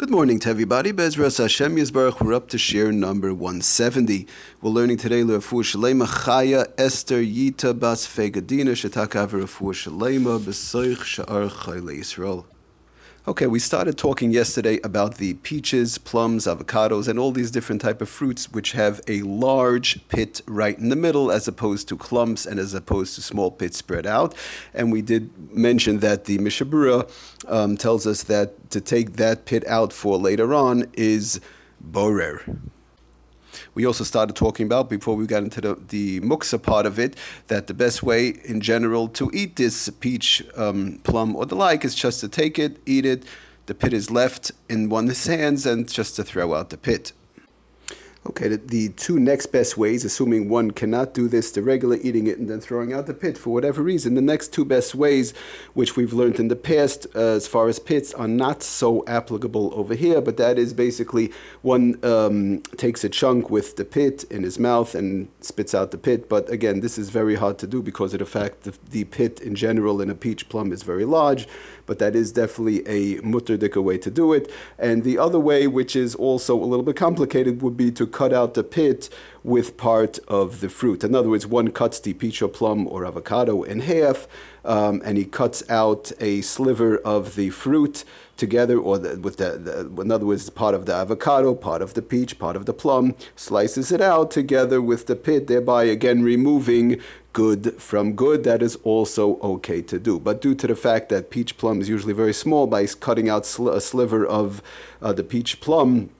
[0.00, 0.94] Good morning to everybody.
[0.94, 2.22] Bezras Hashem Yisbarach.
[2.22, 4.26] We're up to share number 170.
[4.62, 11.50] We're learning today Le'afu Shalema Chaya Esther Yita Bas Fegadina Shetaka V'Rafu Shalema B'Soich Sha'ar
[11.50, 12.46] Chayle Yisrael.
[13.28, 18.00] Okay, we started talking yesterday about the peaches, plums, avocados, and all these different type
[18.00, 22.46] of fruits which have a large pit right in the middle as opposed to clumps
[22.46, 24.34] and as opposed to small pits spread out.
[24.72, 27.10] And we did mention that the Mishnah Berurah
[27.46, 31.42] um, tells us that to take that pit out for later on is
[31.78, 32.40] borer.
[33.74, 37.16] We also started talking about, before we got into the, the muksa part of it,
[37.48, 41.84] that the best way in general to eat this peach, um, plum, or the like
[41.84, 43.24] is just to take it, eat it.
[43.66, 47.12] The pit is left in one's hands and just to throw out the pit.
[48.26, 52.26] Okay, the, the, two next best ways, assuming one cannot do this, the regular eating
[52.26, 55.32] it and then throwing out the pit for whatever reason, the next two best ways,
[55.72, 59.72] which we've learned in the past uh, as far as pits, are not so applicable
[59.74, 64.42] over here, but that is basically one um, takes a chunk with the pit in
[64.42, 66.28] his mouth and spits out the pit.
[66.28, 69.40] But again, this is very hard to do because of the fact that the pit
[69.40, 71.48] in general in a peach plum is very large,
[71.86, 74.52] but that is definitely a mutterdika way to do it.
[74.78, 78.32] And the other way, which is also a little bit complicated, would be to cut
[78.32, 79.08] out the pit
[79.42, 81.02] with part of the fruit.
[81.02, 84.28] In other words, one cuts the peach or plum or avocado in half,
[84.64, 88.04] um, and he cuts out a sliver of the fruit
[88.36, 91.94] together, or the, with the, the, in other words, part of the avocado, part of
[91.94, 96.22] the peach, part of the plum, slices it out together with the pit, thereby again
[96.22, 97.00] removing
[97.32, 98.44] good from good.
[98.44, 100.18] That is also okay to do.
[100.18, 103.46] But due to the fact that peach plum is usually very small, by cutting out
[103.46, 104.62] sl- a sliver of
[105.02, 106.10] uh, the peach plum,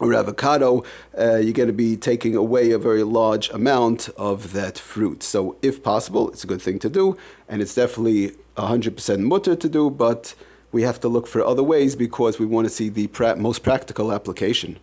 [0.00, 0.84] or avocado,
[1.18, 5.22] uh, you're going to be taking away a very large amount of that fruit.
[5.22, 7.16] So, if possible, it's a good thing to do,
[7.48, 10.34] and it's definitely 100% mutter to do, but
[10.72, 13.62] we have to look for other ways because we want to see the pra- most
[13.62, 14.78] practical application.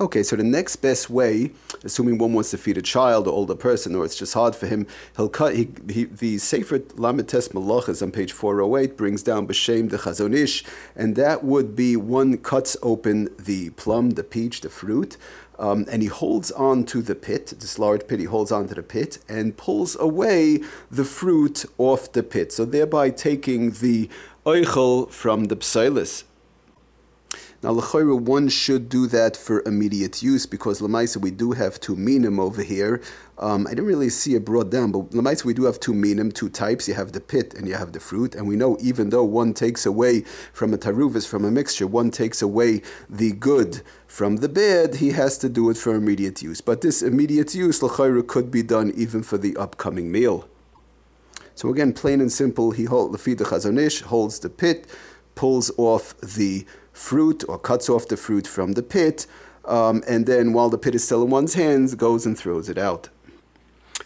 [0.00, 1.50] Okay, so the next best way,
[1.82, 4.68] assuming one wants to feed a child or older person, or it's just hard for
[4.68, 4.86] him,
[5.16, 5.56] he'll cut.
[5.56, 10.62] He, he, the Sefer Lamites Malachas on page 408 brings down B'Shem the Chazon Ish,
[10.94, 15.16] and that would be one cuts open the plum, the peach, the fruit,
[15.58, 18.74] um, and he holds on to the pit, this large pit, he holds on to
[18.76, 22.52] the pit and pulls away the fruit off the pit.
[22.52, 24.08] So thereby taking the
[24.46, 26.22] oichel from the psilis.
[27.60, 31.96] Now, l'chayra, one should do that for immediate use because lemaisa we do have two
[31.96, 33.02] minim over here.
[33.36, 36.30] Um, I didn't really see it brought down, but lemaisa we do have two minim,
[36.30, 36.86] two types.
[36.86, 39.54] You have the pit and you have the fruit, and we know even though one
[39.54, 40.20] takes away
[40.52, 42.80] from a taruvis, from a mixture, one takes away
[43.10, 46.60] the good from the bad, he has to do it for immediate use.
[46.60, 50.48] But this immediate use, l'chayra, could be done even for the upcoming meal.
[51.56, 54.86] So again, plain and simple, he hold the feed the Chazon holds the pit,
[55.34, 56.64] pulls off the
[56.98, 59.26] fruit or cuts off the fruit from the pit,
[59.64, 62.76] um, and then while the pit is still in one's hands, goes and throws it
[62.76, 63.08] out.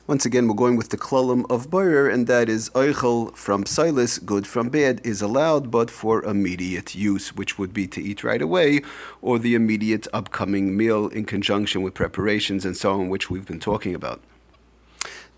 [0.06, 4.25] Once again, we're going with the klalim of borer, and that is Eichel from psilis,
[4.25, 8.42] good from bad, is allowed, but for immediate use, which would be to eat right
[8.42, 8.80] away,
[9.20, 13.60] or the immediate upcoming meal in conjunction with preparations and so on, which we've been
[13.60, 14.20] talking about.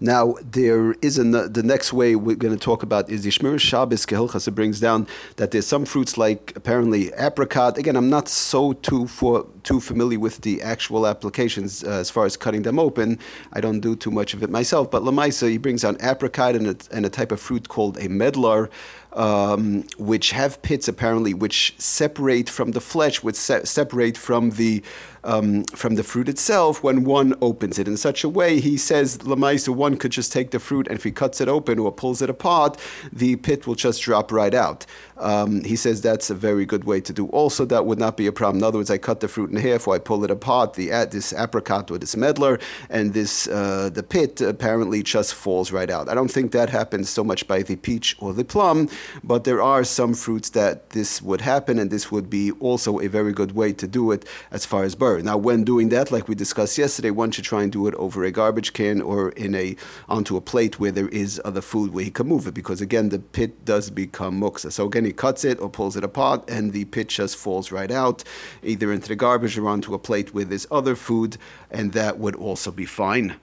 [0.01, 3.61] Now, there is a, the next way we're going to talk about is the Shmiras
[3.61, 4.49] Shabbos Kehilchasa.
[4.49, 5.07] It brings down
[5.37, 7.79] that there's some fruits like apparently apricot.
[7.79, 12.27] Again, I'm not so too for, too familiar with the actual applications uh, as far
[12.27, 13.19] as cutting them open.
[13.53, 14.91] I don't do too much of it myself.
[14.91, 18.09] But Lamaisa, he brings down apricot and a, and a type of fruit called a
[18.09, 18.71] medlar
[19.15, 24.83] um, which have pits apparently, which separate from the flesh, which se- separate from the
[25.23, 28.61] um, from the fruit itself when one opens it in such a way.
[28.61, 31.79] He says lamaisa one could just take the fruit and if he cuts it open
[31.79, 32.79] or pulls it apart,
[33.11, 34.85] the pit will just drop right out.
[35.19, 37.27] Um, he says that's a very good way to do.
[37.29, 38.59] Also, that would not be a problem.
[38.59, 40.75] In other words, I cut the fruit in half, or I pull it apart.
[40.75, 42.61] The this apricot or this medlar
[42.91, 46.09] and this uh, the pit apparently just falls right out.
[46.09, 48.89] I don't think that happens so much by the peach or the plum,
[49.23, 53.09] but there are some fruits that this would happen, and this would be also a
[53.09, 55.21] very good way to do it as far as burr.
[55.21, 58.25] Now, when doing that, like we discussed yesterday, one should try and do it over
[58.25, 59.77] a garbage can or in a
[60.09, 63.11] onto a plate where there is other food where he can move it, because again,
[63.11, 64.73] the pit does become muksa.
[64.73, 67.91] So again, he cuts it or pulls it apart, and the pit just falls right
[67.91, 68.25] out,
[68.63, 71.37] either into the garbage or onto a plate with his other food,
[71.71, 73.37] and that would also be fine.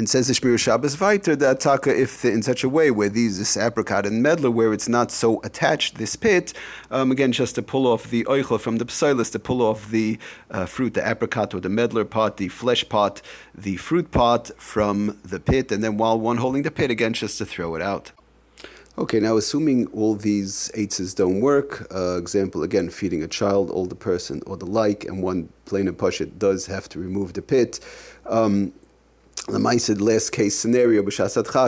[0.00, 3.10] And says the Shmir Shabbos Viter that taka if the, in such a way where
[3.10, 6.54] these this apricot and medlar where it's not so attached this pit
[6.90, 10.18] um, again just to pull off the oichel from the psilis to pull off the
[10.50, 13.20] uh, fruit the apricot or the medlar part the flesh part
[13.54, 17.36] the fruit part from the pit and then while one holding the pit again just
[17.36, 18.10] to throw it out.
[18.98, 23.94] Okay, now assuming all these eights don't work, uh, example again, feeding a child, older
[23.94, 27.78] person, or the like, and one plain and it does have to remove the pit.
[28.26, 28.72] Um,
[29.48, 29.58] the
[30.00, 31.02] last case scenario,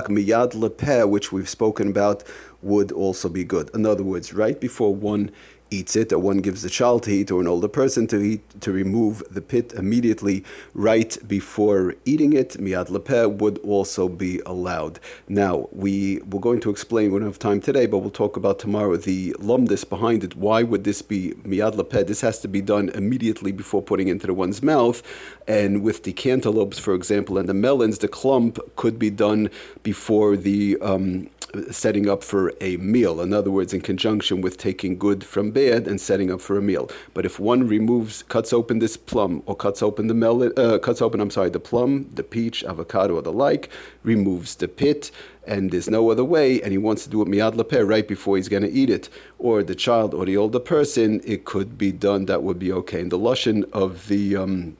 [0.08, 2.24] miyad lepeh, which we've spoken about,
[2.60, 3.70] would also be good.
[3.72, 5.30] In other words, right before one
[5.72, 8.42] eats it, or one gives the child to eat, or an older person to eat,
[8.60, 15.00] to remove the pit immediately right before eating it, miyad lepeh would also be allowed.
[15.28, 18.58] Now, we, we're going to explain, we don't have time today, but we'll talk about
[18.58, 20.36] tomorrow the lumdis behind it.
[20.36, 22.06] Why would this be miyad lepeh?
[22.06, 25.02] This has to be done immediately before putting into one's mouth.
[25.46, 29.50] And with the cantaloupes, for example, and the melons, the clump could be done
[29.82, 31.30] before the um,
[31.70, 33.20] setting up for a meal.
[33.20, 36.62] In other words, in conjunction with taking good from bad and setting up for a
[36.62, 36.90] meal.
[37.14, 41.02] But if one removes, cuts open this plum or cuts open the melon, uh, cuts
[41.02, 43.70] open, I'm sorry, the plum, the peach, avocado, or the like,
[44.02, 45.10] removes the pit,
[45.46, 48.37] and there's no other way, and he wants to do it miyad lepeh right before
[48.37, 49.08] he's going to eat it,
[49.38, 52.26] or the child or the older person, it could be done.
[52.26, 53.00] That would be okay.
[53.00, 54.76] And the lashon of the um,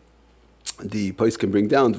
[0.81, 1.95] the place can bring down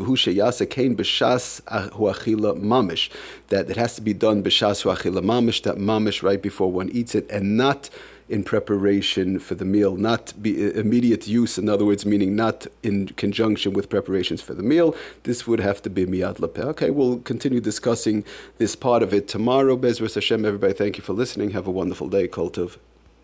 [2.63, 3.09] mamish
[3.49, 7.15] that it has to be done b'shas huachila mamish that mamish right before one eats
[7.15, 7.89] it and not
[8.29, 11.57] in preparation for the meal, not be uh, immediate use.
[11.57, 14.95] In other words, meaning not in conjunction with preparations for the meal.
[15.23, 16.65] This would have to be miyad lepeh.
[16.73, 18.23] Okay, we'll continue discussing
[18.57, 19.77] this part of it tomorrow.
[19.77, 20.73] Bezras Hashem, everybody.
[20.73, 21.51] Thank you for listening.
[21.51, 22.27] Have a wonderful day.
[22.27, 22.49] Kol